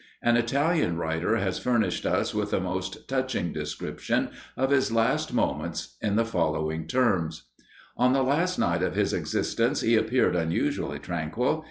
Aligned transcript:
An 0.23 0.35
Italian 0.35 0.97
writer 0.97 1.35
has 1.37 1.59
furnished 1.59 2.07
us 2.07 2.33
with 2.33 2.51
a 2.53 2.59
most 2.59 3.07
touching 3.07 3.53
description 3.53 4.31
of 4.57 4.71
his 4.71 4.91
last 4.91 5.31
moments 5.31 5.95
in 6.01 6.15
the 6.15 6.25
following 6.25 6.87
terms: 6.87 7.43
"On 7.97 8.11
the 8.11 8.23
last 8.23 8.57
night 8.57 8.81
of 8.81 8.95
his 8.95 9.13
existence, 9.13 9.81
he 9.81 9.95
appeared 9.95 10.35
unusually 10.35 10.97
tranquil. 10.97 11.59